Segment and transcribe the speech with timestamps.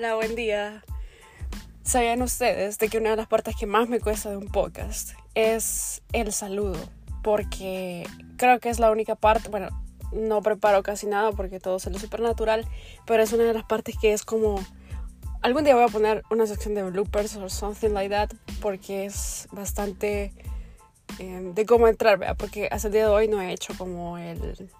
[0.00, 0.82] Buen día.
[1.82, 5.10] ¿Sabían ustedes de que una de las partes que más me cuesta de un podcast
[5.34, 6.78] es el saludo?
[7.22, 8.08] Porque
[8.38, 9.68] creo que es la única parte, bueno,
[10.10, 12.66] no preparo casi nada porque todo sale súper natural,
[13.04, 14.64] pero es una de las partes que es como...
[15.42, 18.30] Algún día voy a poner una sección de bloopers o something like that
[18.62, 20.32] porque es bastante
[21.18, 22.34] em, de cómo entrar, ¿vea?
[22.34, 24.70] Porque hasta el día de hoy no he hecho como el,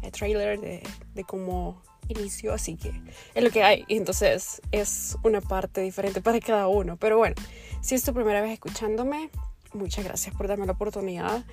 [0.00, 0.80] el trailer de,
[1.12, 2.92] de cómo inicio, así que
[3.34, 3.84] es lo que hay.
[3.88, 6.96] Y entonces es una parte diferente para cada uno.
[6.96, 7.34] Pero bueno,
[7.80, 9.30] si es tu primera vez escuchándome,
[9.72, 11.44] muchas gracias por darme la oportunidad.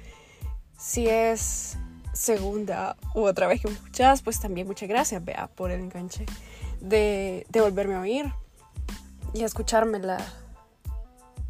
[0.77, 1.77] Si es
[2.13, 6.25] segunda u otra vez que me escuchas, pues también muchas gracias, vea, por el enganche
[6.79, 8.25] de, de volverme a oír
[9.33, 10.17] y a escucharme la,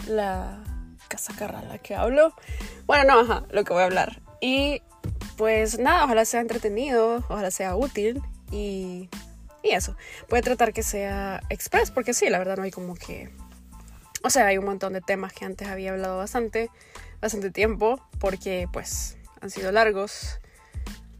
[0.07, 0.63] la
[1.07, 2.33] casa la que hablo.
[2.85, 4.21] Bueno, no, ajá, lo que voy a hablar.
[4.39, 4.81] Y
[5.37, 8.21] pues nada, ojalá sea entretenido, ojalá sea útil
[8.51, 9.09] y,
[9.63, 9.95] eso.
[10.29, 13.29] Voy a tratar que sea express, porque sí, la verdad no hay como que...
[14.23, 16.69] O sea, hay un montón de temas que antes había hablado bastante,
[17.21, 20.39] bastante tiempo, porque pues han sido largos.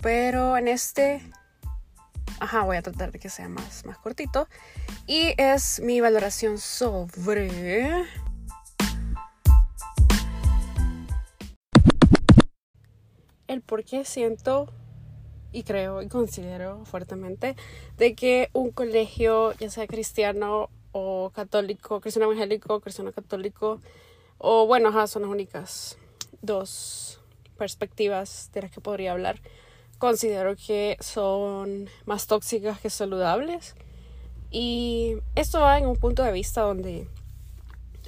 [0.01, 1.21] Pero en este,
[2.39, 4.47] ajá, voy a tratar de que sea más, más cortito.
[5.07, 8.05] Y es mi valoración sobre...
[13.47, 14.73] El por qué siento
[15.51, 17.55] y creo y considero fuertemente
[17.97, 23.79] de que un colegio, ya sea cristiano o católico, cristiano evangélico, cristiano católico,
[24.37, 25.97] o bueno, ajá, son las únicas
[26.41, 27.19] dos
[27.57, 29.39] perspectivas de las que podría hablar.
[29.97, 33.75] Considero que son más tóxicas que saludables.
[34.49, 37.07] Y esto va en un punto de vista donde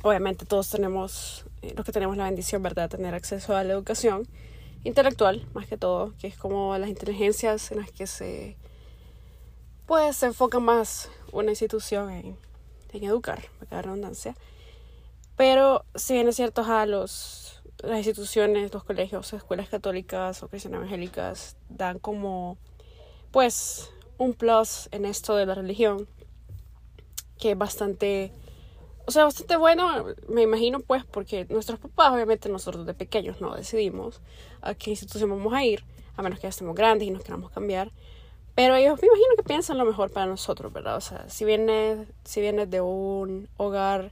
[0.01, 4.27] obviamente todos tenemos, eh, los que tenemos la bendición, ¿verdad?, tener acceso a la educación
[4.83, 8.57] intelectual, más que todo, que es como las inteligencias en las que se,
[9.85, 12.37] pues, se enfoca más una institución en,
[12.91, 14.35] en educar, para redundancia.
[15.35, 20.79] Pero si bien es cierto, a los, las instituciones, los colegios, escuelas católicas o cristianas
[20.79, 22.57] evangélicas dan como,
[23.31, 26.07] pues, un plus en esto de la religión,
[27.39, 28.31] que es bastante
[29.05, 33.55] o sea, bastante bueno, me imagino pues, porque nuestros papás, obviamente nosotros de pequeños no
[33.55, 34.21] decidimos
[34.61, 35.83] a qué institución vamos a ir,
[36.15, 37.91] a menos que ya estemos grandes y nos queramos cambiar.
[38.55, 40.95] Pero ellos me imagino que piensan lo mejor para nosotros, ¿verdad?
[40.95, 44.11] O sea, si vienes, si vienes de un hogar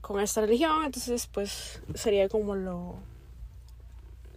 [0.00, 2.96] con esta religión, entonces pues sería como lo,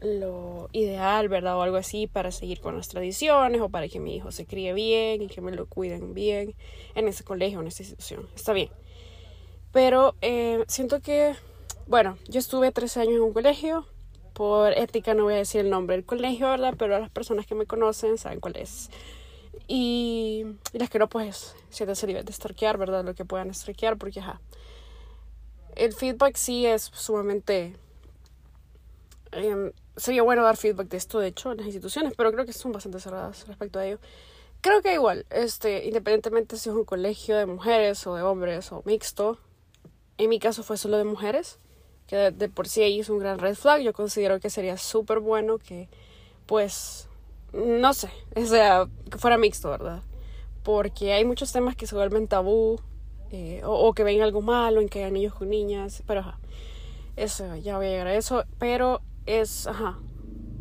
[0.02, 1.58] lo ideal, ¿verdad?
[1.58, 4.74] O algo así para seguir con las tradiciones o para que mi hijo se críe
[4.74, 6.56] bien y que me lo cuiden bien
[6.96, 8.28] en ese colegio, en esta institución.
[8.36, 8.70] Está bien.
[9.75, 11.36] Pero eh, siento que,
[11.86, 13.86] bueno, yo estuve 13 años en un colegio.
[14.31, 16.75] Por ética no voy a decir el nombre del colegio, ¿verdad?
[16.80, 18.90] Pero las personas que me conocen saben cuál es.
[19.68, 23.03] Y, las que no, pues, siéntanse libre de stalkear, ¿verdad?
[23.03, 24.40] Lo que puedan stalkear, porque, ajá.
[25.75, 27.75] El feedback sí es sumamente...
[29.34, 32.53] Em, sería bueno dar feedback de esto, de hecho, en las instituciones, pero creo que
[32.53, 34.00] son bastante cerradas respecto a ello.
[34.62, 38.81] Creo que igual, este, independientemente si es un colegio de mujeres o de hombres o
[38.85, 39.38] mixto,
[40.18, 41.59] en mi caso fue solo de mujeres,
[42.08, 43.81] que de, por sí ahí es un gran red flag.
[43.81, 45.90] Yo considero que sería súper bueno que,
[46.46, 47.08] pues,
[47.53, 50.02] no sé, o sea, que fuera mixto, ¿verdad?
[50.64, 52.80] Porque hay muchos temas que se vuelven tabú,
[53.31, 56.40] eh, o, que ven algo malo en que hayan niños con niñas, pero ajá,
[57.16, 60.00] eso, ya voy a llegar a eso, pero es, ajá,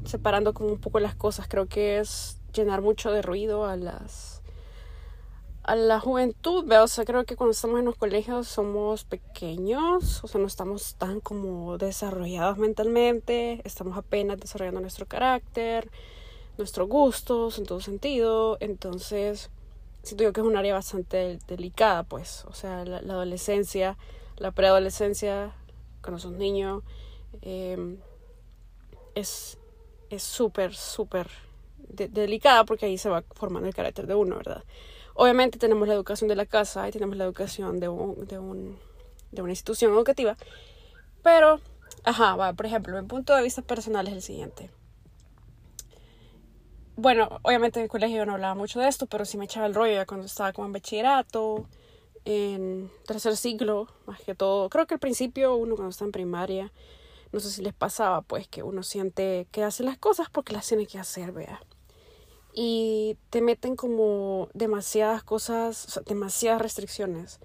[0.05, 4.34] separando como un poco las cosas, creo que es llenar mucho de ruido a las
[5.65, 10.23] a la juventud, veo, o sea, creo que cuando estamos en los colegios somos pequeños,
[10.23, 15.91] o sea, no estamos tan como desarrollados mentalmente, estamos apenas desarrollando nuestro carácter,
[16.59, 19.51] nuestros gustos en todo sentido, entonces
[20.03, 23.97] siento yo que es un área bastante delicada, pues, o sea, la, adolescencia,
[24.37, 25.55] la preadolescencia,
[26.03, 26.83] cuando sos niño,
[27.41, 27.97] em,
[29.15, 29.57] es
[30.19, 31.31] súper, súper
[31.89, 34.63] delicada porque ahí se va formando el carácter de uno, ¿verdad?
[35.15, 38.79] Obviamente tenemos la educación de la casa y tenemos la educación de, un, de, un,
[39.31, 40.37] de una institución educativa,
[41.23, 41.61] pero,
[42.03, 44.71] ajá, va, por ejemplo, mi punto de vista personal es el siguiente.
[46.97, 49.67] Bueno, obviamente en el colegio yo no hablaba mucho de esto, pero sí me echaba
[49.67, 51.69] el rollo ya cuando estaba como en bachillerato,
[52.25, 54.69] en tercer ciclo, más que todo.
[54.69, 56.73] Creo que al principio uno cuando está en primaria,
[57.33, 60.67] no sé si les pasaba, pues que uno siente que hace las cosas porque las
[60.67, 61.61] tiene que hacer, vea
[62.55, 67.41] y te meten como demasiadas cosas, demasiadas restricciones.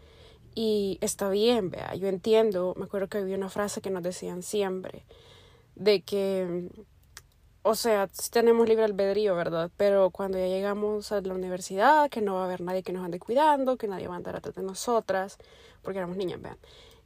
[0.54, 4.44] Y está bien, vea, yo entiendo, me acuerdo que había una frase que nos decían
[4.44, 5.06] siempre,
[5.76, 6.70] de que,
[7.64, 9.72] o sea, tenemos libre albedrío, ¿verdad?
[9.78, 13.04] Pero cuando ya llegamos a la universidad, que no va a haber nadie que nos
[13.04, 15.38] ande cuidando, que nadie va a andar atrás de nosotras,
[15.82, 16.58] porque éramos niñas, vean.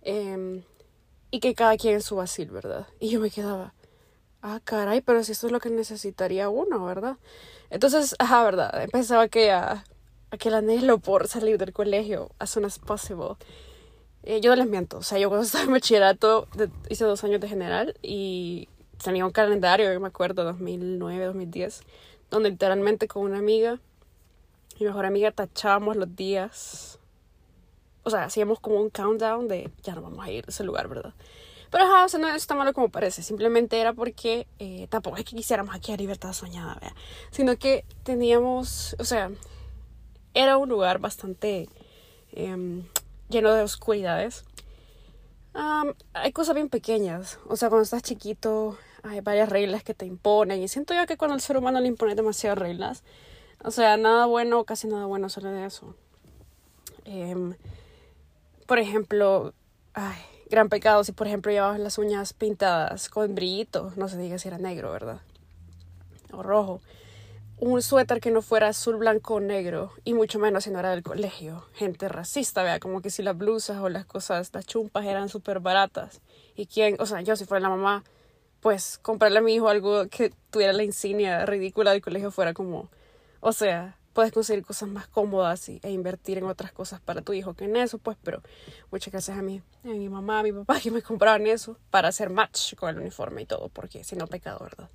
[0.02, 0.64] Em,
[1.32, 2.88] y que cada quien su vacil, ¿verdad?
[3.00, 3.74] Y yo me quedaba,
[4.44, 7.18] ah, caray, pero si esto es lo que necesitaría uno, ¿verdad?
[7.72, 8.88] Entonces, ajá, ¿verdad?
[8.92, 9.84] Pensaba que a,
[10.30, 13.36] aquel anhelo por salir del colegio as soon as possible.
[14.24, 16.48] Eh, yo no les miento, o sea, yo cuando estaba en bachillerato
[16.90, 18.70] hice dos años de general y
[19.04, 21.82] tenía un calendario, yo me acuerdo, 2009, 2010,
[22.30, 23.80] donde literalmente con una amiga,
[24.80, 27.00] mi mejor amiga, tachábamos los días.
[28.04, 30.90] O sea, hacíamos como un countdown de ya no vamos a ir a ese lugar,
[30.90, 31.14] ¿verdad?
[31.74, 33.24] Pero ajá, o sea, no es tan malo como parece.
[33.24, 36.94] Simplemente era porque eh, tampoco es que quisiéramos aquí a Libertad Soñada, ¿verdad?
[37.32, 39.32] Sino que teníamos, o sea,
[40.36, 41.68] era un lugar bastante
[42.32, 42.84] em,
[43.28, 44.46] lleno de oscuridades.
[46.14, 47.40] hay cosas bien pequeñas.
[47.48, 50.62] O sea, cuando estás chiquito, hay varias reglas que te imponen.
[50.62, 53.04] Y siento yo que cuando el ser humano le impone demasiadas reglas,
[53.64, 55.96] o sea, nada bueno, casi nada bueno sale de eso.
[57.06, 57.56] Em,
[58.68, 59.56] por ejemplo,
[60.54, 64.48] gran pecado si por ejemplo llevabas las uñas pintadas con brillitos, no se diga si
[64.48, 65.20] era negro, ¿verdad?
[66.32, 66.80] O rojo.
[67.58, 70.92] Un suéter que no fuera azul, blanco o negro, y mucho menos si no era
[70.92, 71.66] del colegio.
[71.74, 75.60] Gente racista, vea, como que si las blusas o las cosas, las chumpas eran súper
[75.60, 76.22] baratas.
[76.56, 78.04] Y quién, o sea, yo si fuera la mamá,
[78.60, 82.90] pues comprarle a mi hijo algo que tuviera la insignia ridícula del colegio fuera como,
[83.40, 87.34] o sea, puedes conseguir cosas más cómodas y, e invertir en otras cosas para tu
[87.34, 88.42] hijo que en eso, pues, pero
[88.92, 92.10] muchas gracias a mí, a mi mamá, a mi papá que me compraban eso para
[92.10, 94.90] hacer match con el uniforme y todo, porque si no, pecado, ¿verdad?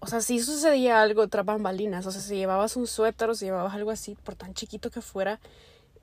[0.00, 3.46] O sea, si sucedía algo tras bambalinas, o sea, si llevabas un suéter o si
[3.46, 5.40] llevabas algo así, por tan chiquito que fuera,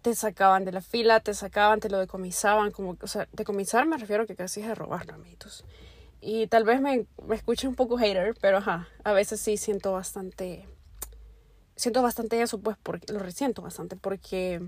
[0.01, 3.97] te sacaban de la fila, te sacaban, te lo decomisaban, como, o sea, decomisar me
[3.97, 5.65] refiero a que casi es de robarlo, amiguitos.
[6.21, 9.93] Y tal vez me, me escuche un poco hater, pero ajá, a veces sí siento
[9.93, 10.67] bastante
[11.75, 14.61] siento bastante eso, pues, porque lo resiento bastante, porque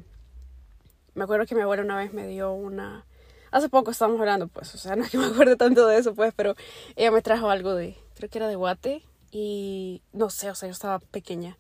[1.13, 3.06] me acuerdo que mi abuela una vez me dio una...
[3.50, 6.13] Hace poco estábamos hablando, pues, o sea, no es que me acuerde tanto de eso,
[6.13, 6.56] pues, pero
[6.95, 10.68] ella me trajo algo de, creo que era de guate, y no sé, o sea,
[10.68, 11.57] yo estaba pequeña,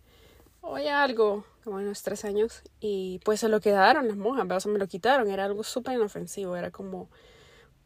[0.61, 4.59] o ya algo, como unos tres años, y pues se lo quedaron las monjas, o
[4.59, 7.09] sea, me lo quitaron, era algo súper inofensivo, era como,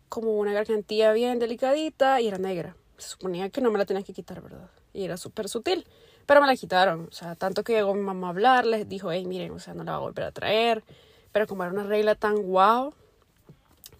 [0.09, 2.75] como una gargantilla bien delicadita y era negra.
[2.97, 4.69] Se suponía que no me la tenía que quitar, ¿verdad?
[4.93, 5.87] Y era súper sutil.
[6.31, 7.09] Pero me la quitaron.
[7.09, 9.83] O sea, tanto que llegó mi mamá a hablarles, dijo, hey, miren, o sea, no
[9.83, 10.81] la va a volver a traer.
[11.33, 12.93] Pero como era una regla tan guau,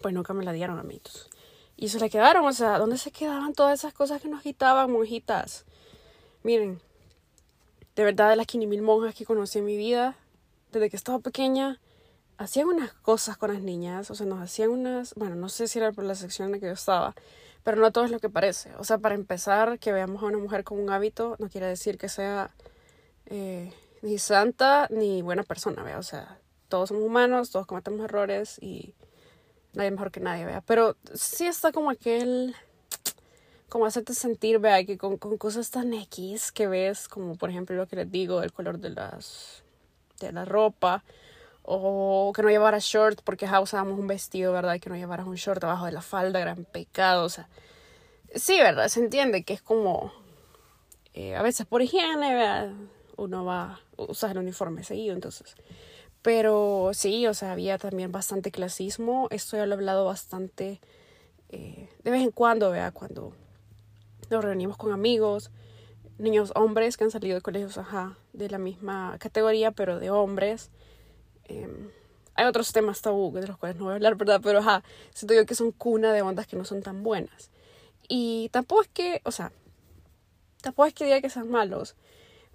[0.00, 1.28] pues nunca me la dieron, amigos.
[1.76, 4.90] Y se la quedaron, o sea, ¿dónde se quedaban todas esas cosas que nos quitaban,
[4.90, 5.66] monjitas?
[6.42, 6.80] Miren,
[7.96, 10.16] de verdad, de las mil monjas que conocí en mi vida,
[10.72, 11.80] desde que estaba pequeña,
[12.38, 15.80] hacían unas cosas con las niñas, o sea, nos hacían unas, bueno, no sé si
[15.80, 17.14] era por la sección en la que yo estaba,
[17.64, 18.74] pero no todo es lo que parece.
[18.76, 21.98] O sea, para empezar, que veamos a una mujer con un hábito no quiere decir
[21.98, 22.50] que sea
[23.26, 23.72] eh,
[24.02, 25.98] ni santa ni buena persona, ¿vea?
[25.98, 26.38] O sea,
[26.68, 28.94] todos somos humanos, todos cometemos errores y
[29.74, 30.60] nadie mejor que nadie, ¿vea?
[30.62, 32.54] Pero sí está como aquel
[33.68, 37.74] como hacerte sentir, vea, que con, con, cosas tan X que ves, como por ejemplo
[37.74, 39.64] lo que les digo, el color de las
[40.20, 41.04] de la ropa,
[41.62, 44.80] o que no llevaras short porque ja, usábamos un vestido, ¿verdad?
[44.80, 47.48] Que no llevaras un short abajo de la falda, gran pecado, o sea.
[48.34, 48.88] Sí, ¿verdad?
[48.88, 50.12] Se entiende que es como.
[51.14, 52.72] Eh, a veces por higiene, ¿verdad?
[53.16, 55.54] Uno va a usar el uniforme seguido, entonces.
[56.22, 59.28] Pero sí, o sea, había también bastante clasismo.
[59.30, 60.80] Esto ya lo he hablado bastante
[61.52, 62.94] eh, de vez en cuando, ¿verdad?
[62.94, 63.34] Cuando
[64.30, 65.50] nos reunimos con amigos,
[66.18, 70.70] niños hombres que han salido de colegios, ajá, de la misma categoría, pero de hombres
[71.58, 71.90] Em,
[72.34, 74.40] hay otros temas tabú de los cuales no voy a hablar, ¿verdad?
[74.42, 74.82] Pero ajá,
[75.12, 77.50] siento yo que son cuna de ondas que no son tan buenas.
[78.08, 79.52] Y tampoco es que, o sea,
[80.62, 81.96] tampoco es que diga que sean malos,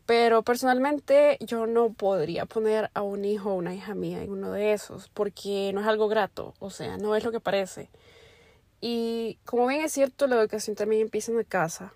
[0.06, 4.52] pero personalmente yo no podría poner a un hijo o una hija mía en uno
[4.52, 7.90] de esos, porque no es algo grato, o sea, no es lo que parece.
[8.80, 11.94] Y como bien es cierto, la educación también empieza en la casa,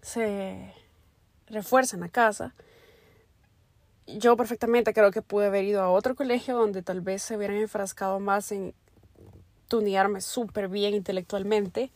[0.00, 0.72] se
[1.46, 2.54] refuerza en la casa,
[4.06, 7.56] yo perfectamente creo que pude haber ido a otro colegio donde tal vez se hubieran
[7.56, 8.74] enfrascado más en
[9.68, 11.90] tunearme súper bien intelectualmente,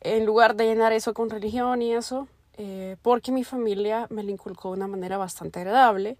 [0.00, 4.30] en lugar de llenar eso con religión y eso, eh, porque mi familia me lo
[4.30, 6.16] inculcó de una manera bastante agradable,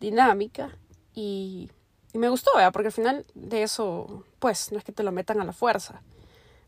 [0.00, 0.76] dinámica
[1.14, 1.70] y,
[2.12, 2.72] y me gustó, ¿verdad?
[2.72, 6.02] porque al final de eso, pues, no es que te lo metan a la fuerza.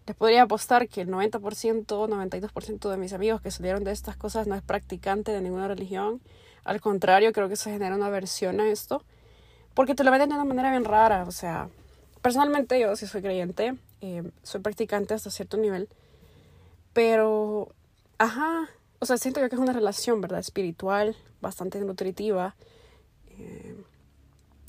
[0.06, 4.46] Les podría apostar que el 90%, 92% de mis amigos que salieron de estas cosas
[4.46, 6.20] no es practicante de ninguna religión
[6.64, 9.02] al contrario, creo que se genera una aversión a esto.
[9.74, 11.24] Porque te lo venden de una manera bien rara.
[11.24, 11.68] O sea,
[12.20, 13.76] personalmente yo sí soy creyente.
[14.00, 15.88] Eh, soy practicante hasta cierto nivel.
[16.92, 17.72] Pero
[18.18, 20.38] ajá, o sea, siento que es una relación, ¿verdad?
[20.38, 22.54] Espiritual, bastante nutritiva.
[23.38, 23.76] Eh,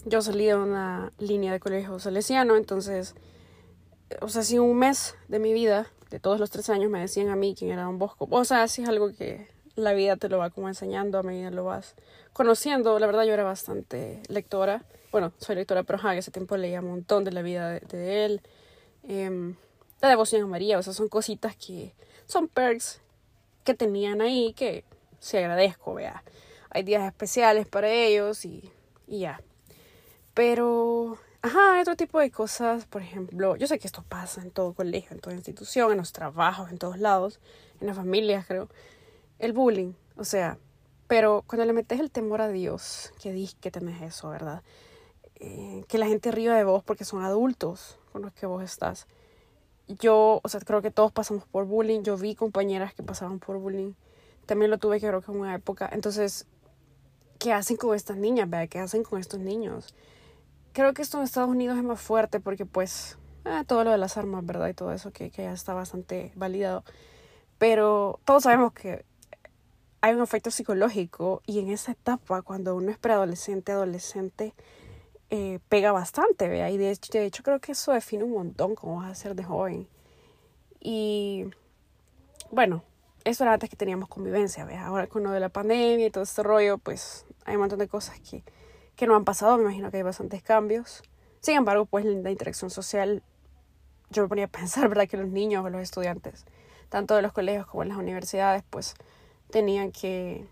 [0.06, 3.16] yo salí de una línea de colegio salesiano, entonces,
[4.22, 7.30] o sea, si un mes de mi vida, de todos los tres años, me decían
[7.30, 8.28] a mí quién era Don Bosco.
[8.30, 11.50] O sea, así es algo que la vida te lo va como enseñando a medida
[11.51, 11.96] lo vas
[12.32, 12.98] conociendo.
[13.00, 14.84] La verdad, yo era bastante lectora.
[15.12, 18.42] Bueno, soy lectora, pero en ese tiempo leía un montón de la vida de, él.
[19.03, 19.56] Em,
[20.01, 21.94] la devoción a María, o sea, son cositas que
[22.25, 23.01] son perks
[23.63, 24.84] que tenían ahí que
[25.20, 26.24] se agradezco, vea.
[26.70, 28.72] Hay días especiales para ellos y,
[29.08, 29.42] y ya.
[30.34, 34.74] Pero, ajá, otro tipo de cosas, por ejemplo, yo sé que esto pasa en todo
[34.74, 37.39] colegio, en toda institución, en los trabajos, en todos lados,
[37.80, 38.68] en las familias, creo.
[39.44, 40.58] El bullying, o sea,
[41.08, 44.64] pero cuando le metes el temor a Dios, que dices que tenés eso, ¿verdad?
[45.36, 49.06] Eh, que la gente ríe de vos porque son adultos con los que vos estás.
[49.90, 52.04] Yo, o sea, creo que todos pasamos por bullying.
[52.04, 53.96] Yo vi compañeras que pasaban por bullying.
[54.46, 55.90] También lo tuve que creo que en una época.
[55.92, 56.48] Entonces,
[57.38, 58.50] ¿qué hacen con estas niñas?
[58.50, 58.70] ¿verdad?
[58.70, 59.94] ¿Qué hacen con estos niños?
[60.72, 63.98] Creo que esto en Estados Unidos es más fuerte porque pues eh, todo lo de
[63.98, 64.70] las armas, ¿verdad?
[64.70, 66.86] Y todo eso que, que ya está bastante validado.
[67.58, 69.04] Pero todos sabemos que
[70.04, 74.54] hay un efecto psicológico y en esa etapa, cuando uno es preadolescente, adolescente,
[75.30, 76.70] eh, pega bastante, ¿vea?
[76.70, 79.46] Y de hecho, de creo que eso define un montón cómo vas a ser de
[79.46, 79.88] joven.
[80.82, 81.46] Y
[82.52, 82.84] bueno,
[83.24, 84.88] eso era antes que teníamos convivencia, ¿vea?
[84.88, 87.88] Ahora con lo de la pandemia y todo este rollo, pues hay un montón de
[87.88, 88.44] cosas que,
[88.98, 91.02] que no han pasado, me imagino que hay bastantes cambios.
[91.40, 93.24] Sin embargo, pues la interacción social,
[94.10, 95.08] yo me ponía a pensar, ¿verdad?
[95.08, 96.44] Que los niños o los estudiantes,
[96.90, 98.96] tanto de los colegios como en las universidades, pues
[99.54, 100.48] tenían que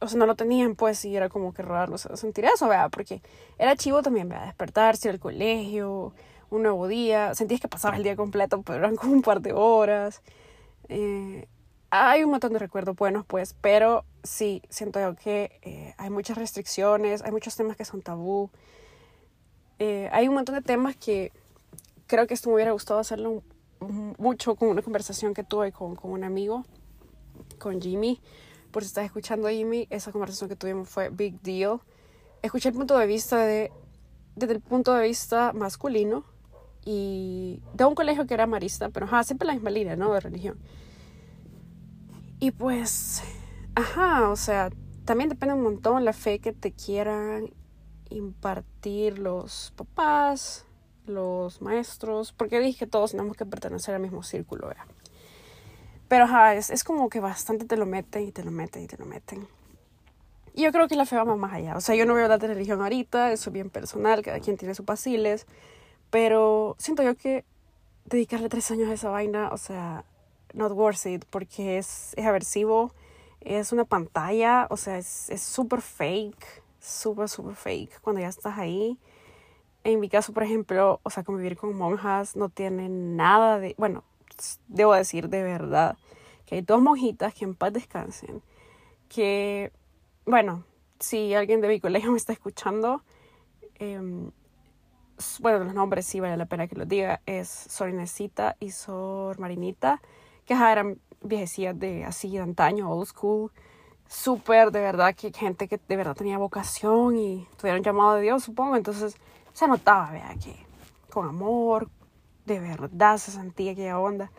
[0.00, 2.68] o sea, no lo tenían, pues, y era como que raro, o sea, sentir eso,
[2.68, 2.90] ¿verdad?
[2.90, 3.22] Porque
[3.58, 4.46] era chivo también, ¿verdad?
[4.46, 6.12] Despertarse al colegio,
[6.50, 9.52] un nuevo día, sentías que pasabas el día completo, pero eran como un par de
[9.52, 10.22] horas.
[10.88, 11.48] Eh,
[11.90, 16.36] hay un montón de recuerdos buenos, pues, pero sí, siento yo que eh, hay muchas
[16.36, 18.50] restricciones, hay muchos temas que son tabú.
[19.78, 21.32] Eh, hay un montón de temas que
[22.06, 23.42] creo que esto me hubiera gustado hacerlo
[24.18, 26.64] mucho con una conversación que tuve con, con un amigo
[27.56, 28.20] con Jimmy.
[28.70, 31.80] Por si estás escuchando Jimmy, esa conversación que tuvimos fue big deal.
[32.42, 33.72] Escuché el punto de vista de,
[34.34, 36.24] desde el punto de vista masculino
[36.84, 40.12] y de un colegio que era marista, pero ajá, siempre la misma línea, ¿no?
[40.12, 40.58] De religión.
[42.38, 43.22] Y pues,
[43.74, 44.70] ajá, o sea,
[45.04, 47.50] también depende un montón la fe que te quieran
[48.10, 50.66] impartir los papás,
[51.06, 54.84] los maestros, porque dije que todos tenemos que pertenecer al mismo círculo, ¿verdad?
[56.08, 58.96] Pero ajá, es, como que bastante te lo meten y te lo meten y te
[58.96, 59.48] lo meten.
[60.54, 61.76] Y yo creo que la fe va más allá.
[61.76, 64.40] O sea, yo no voy a hablar de religión ahorita, eso es bien personal, cada
[64.40, 65.46] quien tiene sus pasiles.
[66.10, 67.44] Pero siento yo que
[68.04, 70.04] dedicarle tres años a esa vaina, o sea,
[70.54, 72.92] not worth it, porque es, es aversivo,
[73.40, 78.98] es una pantalla, o sea, es súper fake, súper, súper fake cuando ya estás ahí.
[79.84, 84.04] En mi caso, por ejemplo, o sea, convivir con monjas no tiene nada de, bueno,
[84.68, 85.96] debo decir de verdad
[86.46, 88.42] que hay dos monjitas que en paz descansen,
[89.08, 89.72] que,
[90.24, 90.64] bueno,
[91.00, 93.02] si alguien de mi colegio me está escuchando,
[93.78, 94.00] eh,
[95.40, 99.38] bueno, los nombres sí vale la pena que los diga, es Sor Inesita y Sor
[99.38, 100.00] Marinita,
[100.44, 103.50] que eran viejecillas de así de antaño, old school,
[104.06, 108.44] súper de verdad, que gente que de verdad tenía vocación y tuvieron llamado de Dios,
[108.44, 109.16] supongo, entonces
[109.52, 110.54] se notaba, vea, que
[111.10, 111.88] con amor,
[112.46, 114.30] de verdad se sentía aquella onda.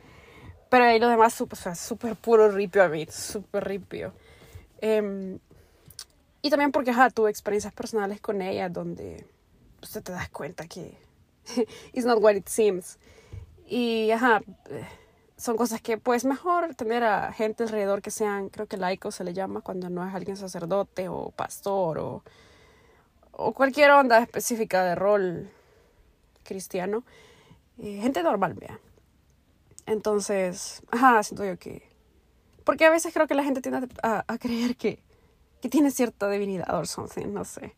[0.70, 4.14] Pero ahí lo demás, súper super puro ripio a mí, súper ripio.
[4.82, 5.40] Em,
[6.42, 9.26] y también porque, ajá, tuve experiencias personales con ella donde
[9.82, 10.98] usted te das cuenta que
[11.94, 12.98] it's not what it seems.
[13.66, 14.42] Y, ajá,
[15.38, 19.24] son cosas que, pues, mejor tener a gente alrededor que sean, creo que laicos se
[19.24, 22.24] le llama, cuando no es alguien sacerdote o pastor o,
[23.32, 25.50] o cualquier onda específica de rol
[26.44, 27.04] cristiano.
[27.80, 28.80] Eh, gente normal, vea.
[29.86, 31.88] Entonces, ajá, siento yo que...
[32.64, 35.02] Porque a veces creo que la gente tiende a, a creer que,
[35.62, 37.76] que tiene cierta divinidad o something, no sé.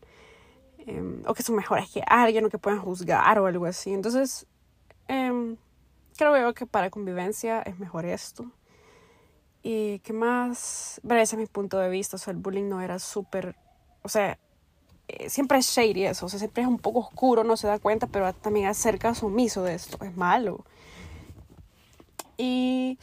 [0.78, 3.92] Em, o que son mejores que alguien o que pueden juzgar o algo así.
[3.92, 4.46] Entonces,
[5.08, 5.56] eh,
[6.16, 8.50] creo yo que para convivencia es mejor esto.
[9.62, 12.80] Y qué más, pero ese es mi punto de vista, o sea, el bullying no
[12.80, 13.56] era súper,
[14.02, 14.38] o sea,
[15.28, 18.06] siempre es shady eso, o sea, siempre es un poco oscuro, no se da cuenta,
[18.06, 20.64] pero también acerca sumiso de esto, es malo.
[22.36, 22.98] Y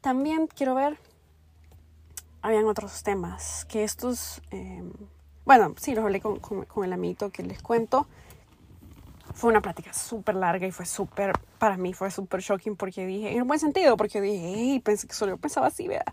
[0.00, 0.98] también quiero ver,
[2.42, 4.92] habían otros temas, que estos, em,
[5.44, 8.06] bueno, sí, los hablé con, con, el amito que les cuento.
[9.34, 13.36] fue una plática súper larga y fue súper, para mí fue súper shocking porque dije,
[13.36, 16.04] en buen sentido, porque dije, hey, pensé que solo yo pensaba así, vea.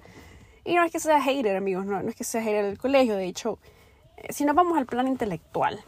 [0.64, 3.16] Y no es que sea hater, amigos, no, no es que sea hater del colegio,
[3.16, 3.75] de hecho, eh,
[4.30, 5.84] si nos vamos al plan intelectual,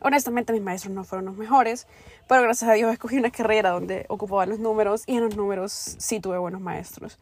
[0.00, 1.86] honestamente mis maestros no fueron los mejores,
[2.28, 5.72] pero gracias a Dios escogí una carrera donde ocupaba los números y en los números
[5.72, 7.18] sí tuve buenos maestros.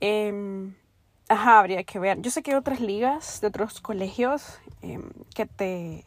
[0.00, 0.72] Eh,
[1.28, 2.20] ajá, habría que ver.
[2.20, 5.00] Yo sé que hay otras ligas de otros colegios eh,
[5.34, 6.04] que te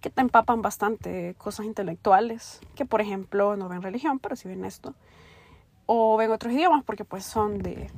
[0.00, 4.64] que te empapan bastante cosas intelectuales, que por ejemplo no ven religión, pero sí ven
[4.64, 4.94] esto.
[5.86, 7.90] O ven otros idiomas porque pues son de,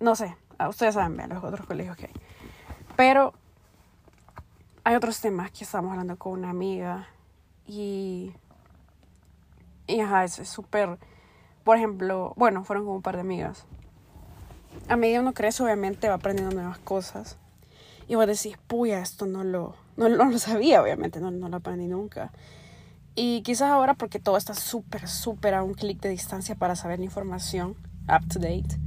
[0.00, 0.36] no sé,
[0.68, 2.12] ustedes saben, vean los otros colegios que hay.
[2.96, 3.34] Pero
[4.84, 7.08] hay otros temas que estamos hablando con una amiga
[7.66, 8.32] y,
[9.86, 10.98] y ajá, es súper,
[11.64, 13.66] por ejemplo, bueno, fueron como un par de amigas
[14.88, 17.36] a medida uno crece, obviamente va aprendiendo nuevas cosas.
[18.08, 21.86] Y vos decís, puya, esto no lo, no, lo sabía, obviamente, no, no lo aprendí
[21.86, 22.32] nunca.
[23.14, 26.98] Y quizás ahora, porque todo está súper, súper a un clic de distancia para saber
[26.98, 27.74] la información
[28.08, 28.78] up to date.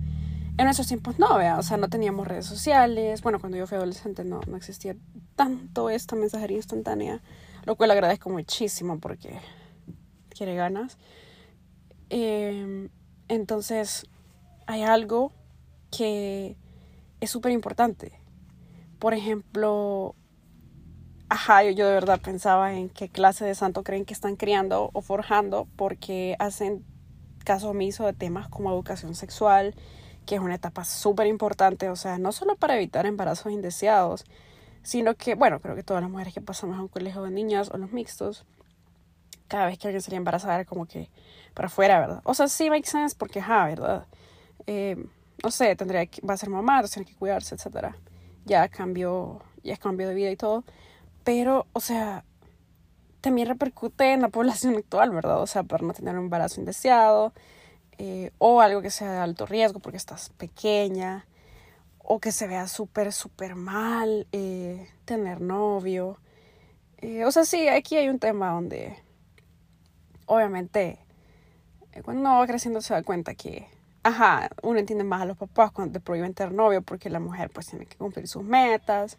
[0.60, 3.22] En esos tiempos no, vea, o sea, no teníamos redes sociales.
[3.22, 4.94] Bueno, cuando yo fui adolescente no, no existía
[5.38, 7.22] tanto esta mensajería instantánea,
[7.64, 9.40] lo cual agradezco muchísimo porque
[10.28, 10.98] quiere ganas.
[12.10, 12.90] Eh,
[13.30, 14.06] entonces,
[14.68, 15.32] hay algo
[15.92, 16.58] que
[17.22, 18.20] es súper importante.
[19.00, 20.14] Por ejemplo,
[21.30, 25.02] ajá, yo, de verdad pensaba en qué clase de santo creen que están criando o
[25.02, 26.84] forjando porque hacen
[27.46, 29.74] caso omiso de temas como educación sexual,
[30.30, 34.26] que es una etapa súper importante, o sea, no solo para evitar embarazos indeseados,
[34.84, 37.72] sino que, bueno, creo que todas las mujeres que pasamos a un colegio de niñas
[37.74, 38.46] o los mixtos,
[39.48, 41.10] cada vez que alguien sería embarazada era como que
[41.56, 42.22] para afuera, ¿verdad?
[42.26, 44.06] O sea, sí makes sense porque, ajá, ¿verdad?
[44.68, 45.04] Eh,
[45.44, 47.98] no sé, tendría que, va a ser mamá, tiene que cuidarse, etcétera.
[48.46, 50.64] Ya cambió, ya es cambio de vida y todo.
[51.24, 52.24] Pero, o sea,
[53.22, 55.42] también repercute en la población actual, ¿verdad?
[55.42, 57.34] O sea, para no tener un embarazo indeseado,
[58.00, 61.28] eh, o algo que sea de alto riesgo porque estás pequeña,
[62.00, 66.18] o que se vea súper, súper mal eh, tener novio.
[66.98, 68.98] Eh, o sea, sí, aquí hay un tema donde,
[70.26, 70.98] obviamente,
[72.04, 73.68] cuando uno va creciendo se da cuenta que
[74.04, 77.50] ajá, uno entiende más a los papás cuando te prohíben tener novio porque la mujer
[77.52, 79.18] pues tiene que cumplir sus metas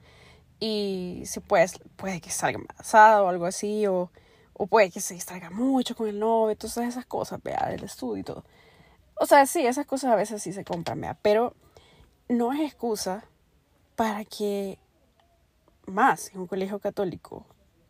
[0.58, 4.10] y si puedes, puede que salga embarazada o algo así o,
[4.54, 8.20] o puede que se distraiga mucho con el novio, entonces esas cosas, vea, del estudio
[8.20, 8.44] y todo.
[9.22, 11.54] O sea, sí, esas cosas a veces sí se compran, pero
[12.30, 13.22] no es excusa
[13.94, 14.78] para que
[15.84, 17.44] más en un colegio católico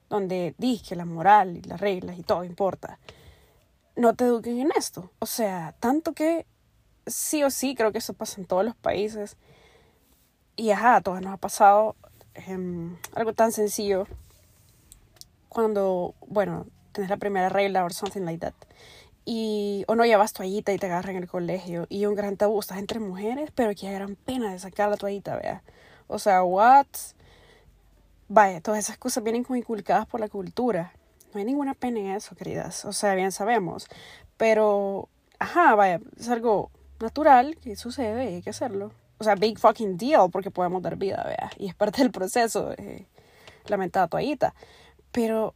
[0.09, 2.99] donde dice que la moral y las reglas y todo importa,
[3.95, 5.13] no te eduquen en esto.
[5.21, 6.47] O sea, tanto que
[7.07, 9.37] sí o sí, creo que eso pasa en todos los países.
[10.57, 11.95] Y ajá, a todos nos ha pasado
[12.35, 14.09] em, algo tan sencillo
[15.49, 18.55] cuando, bueno, tenés la primera regla o something like that.
[19.25, 21.87] Y, o no llevas toallita y te agarran en el colegio.
[21.89, 25.37] Y un gran tabú, estás entre mujeres, pero que gran pena de sacar la toallita,
[25.37, 25.63] vea.
[26.07, 26.87] O sea, what?
[28.29, 30.93] Vaya, todas esas cosas vienen como inculcadas por la cultura.
[31.33, 32.85] No hay ninguna pena en eso, queridas.
[32.85, 33.87] O sea, bien sabemos.
[34.37, 38.93] Pero, ajá, vaya, es algo natural que sucede y hay que hacerlo.
[39.19, 41.51] O sea, big fucking deal porque podemos dar vida, vea.
[41.59, 43.07] Y es parte del proceso, eh,
[43.67, 44.55] lamentada toallita.
[45.13, 45.55] Pero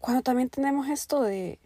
[0.00, 1.58] cuando también tenemos esto de,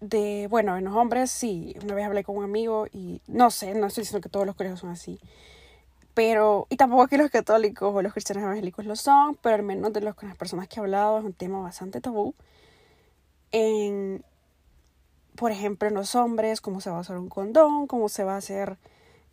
[0.00, 3.74] de, bueno, en los hombres sí, una vez hablé con un amigo y no sé,
[3.74, 5.20] no estoy diciendo que todos los colegios son así.
[6.14, 9.92] Pero, y tampoco que los católicos o los cristianos evangélicos lo son, pero al menos
[9.92, 12.34] de los, con las personas que he hablado es un tema bastante tabú.
[13.52, 14.24] En,
[15.36, 18.34] por ejemplo, en los hombres, cómo se va a usar un condón, cómo se va
[18.34, 18.76] a hacer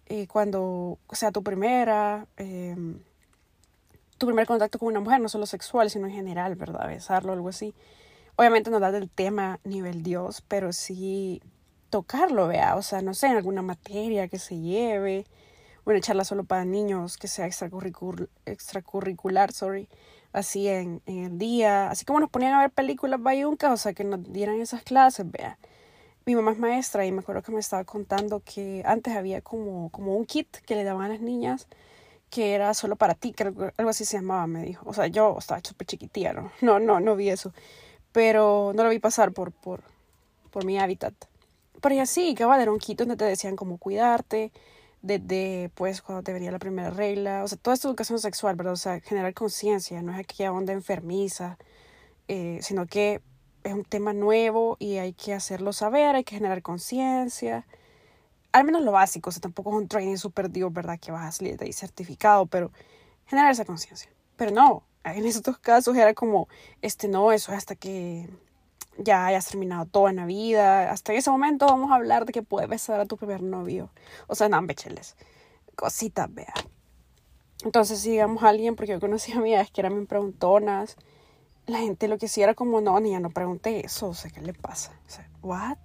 [0.08, 2.99] eh, cuando sea tu primera, em,
[4.17, 6.88] tu primer contacto con una mujer, no solo sexual, sino en general, ¿verdad?
[6.88, 7.73] Besarlo, algo así.
[8.38, 11.41] Obviamente no da del tema nivel Dios, pero sí
[11.89, 15.26] tocarlo, vea, o sea, no sé, en alguna materia que se lleve,
[15.86, 19.89] una charla solo para niños que sea extracurricular, extracurricular sorry,
[20.34, 23.93] así en, en el día, así como nos ponían a ver películas bayuncas, o sea,
[23.93, 25.58] que nos dieran esas clases, vea
[26.28, 29.89] mi mamá es maestra y me acuerdo que me estaba contando que antes había como,
[29.91, 31.67] como un kit que le daban a las niñas
[32.30, 34.89] que era solo para ti, que algo, así se llamaba, me dijo.
[34.89, 36.52] O sea, yo estaba súper chiquitilla, ¿no?
[36.62, 37.54] No, no, no vi eso.
[38.12, 39.84] Pero no lo vi pasar por, por,
[40.52, 41.13] por mi hábitat.
[41.82, 44.52] Pero ya sí, que era un kit donde te decían cómo cuidarte,
[45.02, 48.74] desde pues cuando te venía la primera regla, o sea, toda esta educación sexual, ¿verdad?
[48.74, 51.58] O sea, generar conciencia, no es aquella onda enfermiza,
[52.28, 53.22] eh, sino que
[53.63, 57.65] es un tema nuevo y hay que hacerlo saber, hay que generar conciencia.
[58.52, 61.00] Al menos lo básico, o sea, tampoco es un training super dio, ¿verdad?
[61.00, 62.72] Que vas a salir de ahí certificado, pero
[63.28, 64.10] generar esa conciencia.
[64.36, 64.84] Pero no,
[65.15, 66.48] en estos casos era como,
[66.82, 68.30] este, no, eso es hasta que
[68.98, 70.91] ya hayas terminado todo en la vida.
[70.91, 73.89] Hasta ese momento vamos a hablar de que puedes besar a tu primer novio.
[74.28, 75.15] O sea, no, becheles.
[75.76, 76.54] Cositas, vea.
[77.63, 80.96] Entonces, si digamos a alguien, porque yo conocí a es que eran bien preguntonas,
[81.65, 84.41] la gente lo que sí era como, no, niña, no pregunte eso, o sea, ¿qué
[84.41, 84.98] le pasa?
[85.06, 85.78] O sea, ¿what?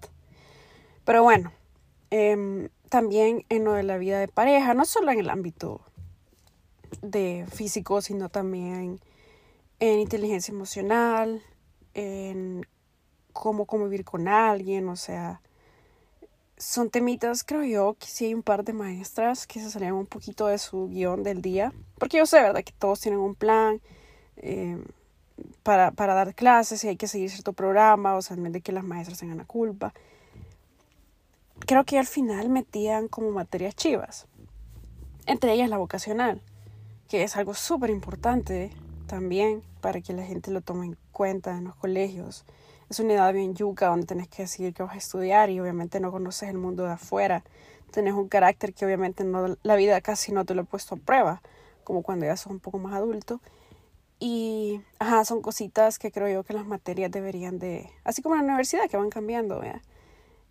[1.05, 1.53] Pero bueno,
[2.11, 5.81] em, también en lo de la vida de pareja, no solo en el ámbito
[7.01, 9.01] de físico, sino también
[9.83, 11.43] en inteligencia emocional,
[11.95, 12.65] en
[13.33, 15.41] cómo convivir con alguien, o sea,
[16.57, 20.07] son temitas, creo yo, que sí hay un par de maestras que se salían un
[20.07, 23.81] poquito de su guion del día, porque yo sé, ¿verdad?, que todos tienen un plan
[24.37, 24.81] eh,
[25.65, 28.61] para, para, dar clases y hay que seguir cierto programa, o sea, en vez de
[28.61, 29.93] que las maestras tengan la culpa.
[31.59, 34.29] Creo que al final metían como materias chivas,
[35.27, 36.41] entre ellas la vocacional,
[37.09, 38.71] que es algo súper importante
[39.13, 42.47] también para que la gente lo tome en cuenta en los colegios
[42.89, 46.01] es una edad bien yuca donde tenés que decidir que vas a estudiar y obviamente
[46.01, 47.45] no conoces el mundo de afuera.
[47.91, 50.99] Tenés un carácter que obviamente no, la vida casi no te lo he puesto a
[50.99, 51.43] prueba,
[51.85, 53.43] como cuando ya sos un poco más adulto.
[54.19, 58.47] Y, ajá, son cositas que creo yo que las materias deberían de, así como en
[58.47, 59.61] la universidad que van cambiando,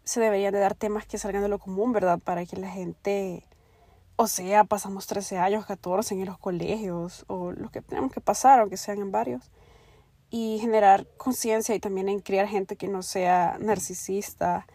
[0.04, 2.20] se deberían de dar temas que salgan de lo común, ¿verdad?
[2.20, 3.44] Para que la gente,
[4.22, 8.60] o sea, pasamos 13 años, 14 en los colegios, o los que tenemos que pasar,
[8.60, 9.50] aunque sean en varios
[10.30, 14.68] y generar conciencia y también en criar gente que no sea narcisista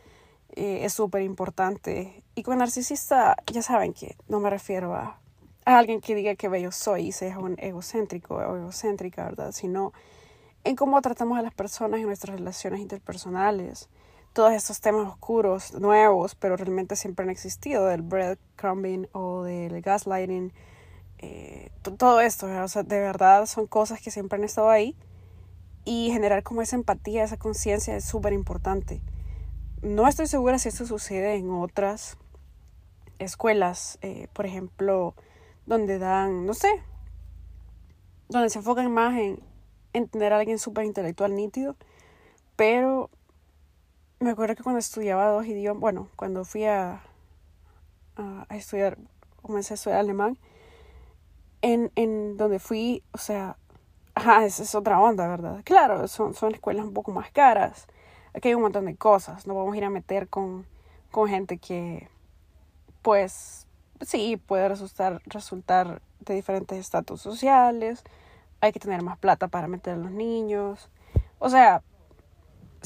[0.51, 2.25] eh, es súper importante.
[2.35, 5.21] Y con narcisista ya saben que no me refiero a,
[5.65, 9.53] alguien que diga que bello soy y sea un egocéntrico o egocéntrica, ¿verdad?
[9.53, 9.93] Sino
[10.65, 13.89] en cómo tratamos a las personas en nuestras relaciones interpersonales.
[14.37, 20.53] Todos estos temas oscuros, nuevos, pero realmente siempre han existido, del breadcrumbing o del gaslighting,
[21.20, 24.94] eh, todo esto, o sea, de verdad son cosas que siempre han estado ahí
[25.87, 29.01] y generar como esa empatía, esa conciencia es súper importante.
[29.81, 32.18] No estoy segura si esto sucede en otras
[33.18, 35.14] escuelas, eh, por ejemplo,
[35.64, 36.83] donde dan, no sé,
[38.29, 39.40] donde se enfocan más en,
[39.94, 41.75] en tener a alguien súper intelectual nítido,
[42.55, 43.09] pero
[44.21, 47.03] me acuerdo que cuando estudiaba dos idiomas, bueno, cuando fui a,
[48.17, 48.99] a, estudiar,
[49.43, 50.39] comencé a estudiar alemán,
[51.63, 53.57] en, en donde fui, o sea,
[54.17, 55.61] Ajá, esa es otra onda, ¿verdad?
[55.63, 57.87] Claro, son, son escuelas un poco más caras.
[58.33, 59.47] Aquí hay un montón de cosas.
[59.47, 60.65] No vamos a ir a meter con,
[61.11, 62.09] con gente que,
[63.03, 63.67] pues,
[64.01, 68.05] sí, puede resultar, resultar de diferentes estatus sociales.
[68.63, 70.89] Hay que tener más plata para meter a los niños.
[71.39, 71.83] O sea,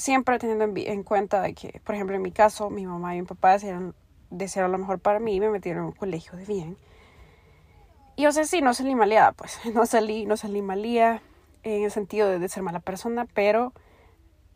[0.00, 3.26] siempre teniendo en, en cuenta que, por ejemplo, en mi caso, mi mamá y mi
[3.26, 3.94] papá desearon,
[4.30, 6.76] desearon lo mejor para mí y me metieron en un colegio de bien
[8.20, 9.58] y o sea, sí, no salí maleada, pues.
[9.74, 11.22] No salí, no salí malía
[11.62, 13.72] en el sentido de, ser mala persona, pero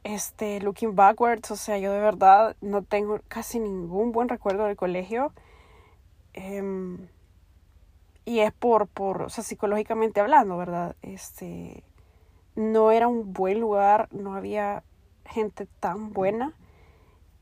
[0.02, 4.76] este, looking backwards, o sea, yo de verdad no tengo casi ningún buen recuerdo del
[4.76, 5.32] colegio.
[6.34, 7.08] Em,
[8.26, 10.94] y es por, por, o sea, psicológicamente hablando, ¿verdad?
[11.00, 11.84] Este,
[12.56, 14.82] no era un buen lugar, no había
[15.26, 16.52] gente tan buena.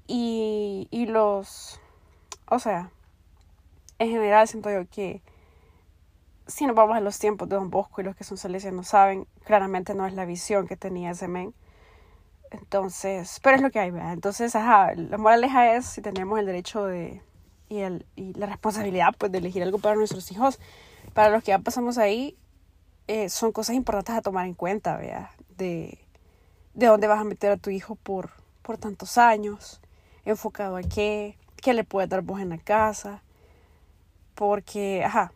[0.06, 1.80] Y, y los,
[2.48, 2.90] o sea,
[3.98, 5.22] en general siento yo que
[6.46, 9.26] si nos vamos a los tiempos de Don Bosco y los que son salesianos saben,
[9.44, 11.54] claramente no es la visión que tenía ese men.
[12.50, 14.12] Entonces, pero es lo que hay, ¿verdad?
[14.12, 17.22] Entonces, ajá, la moraleja es si tenemos el derecho de
[17.68, 20.60] y, el, y la responsabilidad pues de elegir algo para nuestros hijos,
[21.14, 22.36] para los que ya pasamos ahí,
[23.08, 25.30] eh, son cosas importantes a tomar en cuenta, ¿verdad?
[25.56, 26.01] De,
[26.74, 28.30] de dónde vas a meter a tu hijo por,
[28.62, 29.80] por tantos años,
[30.24, 33.22] enfocado a qué, qué le puedes dar vos en la casa,
[34.34, 35.32] porque, ajá,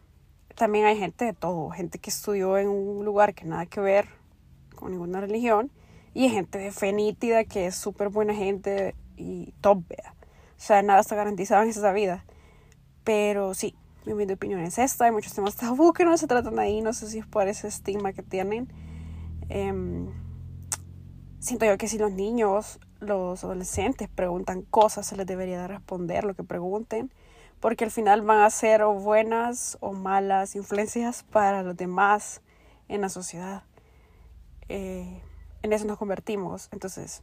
[0.54, 4.08] también hay gente de todo, gente que estudió en un lugar que nada que ver
[4.74, 5.70] con ninguna religión
[6.14, 10.14] y hay gente de fe nítida que es súper buena gente y top, vea.
[10.56, 12.24] O sea, nada está garantizado en esa vida.
[13.04, 13.74] Pero sí,
[14.06, 15.04] mi opinión es esta.
[15.04, 16.80] Hay muchos temas tabú que no se tratan ahí.
[16.80, 18.68] No sé si es por ese estigma que tienen.
[19.50, 20.08] Em,
[21.46, 26.24] siento yo que si los niños, los adolescentes preguntan cosas, se les debería de responder
[26.24, 27.10] lo que pregunten
[27.60, 32.42] porque al final van a ser o buenas o malas influencias para los demás
[32.88, 33.62] en la sociedad.
[34.68, 35.22] Eh,
[35.62, 36.68] en eso nos convertimos.
[36.72, 37.22] Entonces,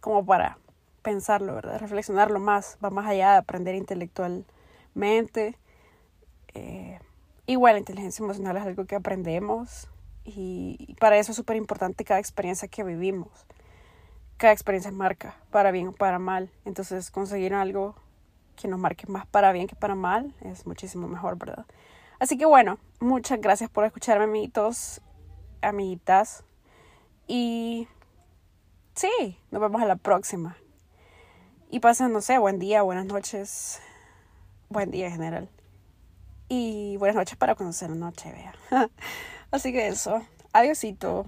[0.00, 0.58] como para
[1.02, 1.78] pensarlo, ¿verdad?
[1.78, 5.56] Reflexionarlo más, va más allá de aprender intelectualmente.
[6.54, 6.98] Eh,
[7.46, 9.88] igual la inteligencia emocional es algo que aprendemos
[10.24, 13.28] y para eso es súper importante cada experiencia que vivimos.
[14.36, 16.50] Cada experiencia marca, para bien o para mal.
[16.64, 17.94] Entonces, conseguir algo
[18.60, 21.64] que nos marque más para bien que para mal es muchísimo mejor, ¿verdad?
[22.18, 25.00] Así que bueno, muchas gracias por escucharme, amiguitos,
[25.62, 26.44] amiguitas.
[27.26, 27.88] Y
[28.94, 30.56] sí, nos vemos a la próxima.
[31.70, 33.80] Y pasen, no sé, buen día, buenas noches,
[34.68, 35.48] buen día en general.
[36.48, 38.54] Y buenas noches para conocer la noche, vea.
[39.50, 41.26] Así que eso, adiósito.